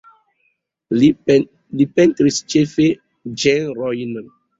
Li 1.01 1.09
pentris 1.99 2.39
ĉefe 2.55 2.87
ĝenrojn. 3.45 4.17